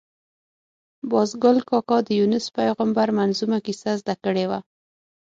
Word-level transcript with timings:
باز 1.09 1.29
ګل 1.43 1.57
کاکا 1.69 1.97
د 2.07 2.09
یونس 2.19 2.45
پېغمبر 2.57 3.07
منظمومه 3.17 3.57
کیسه 3.65 3.91
زده 4.01 4.15
کړې 4.23 4.45
وه. 4.49 4.59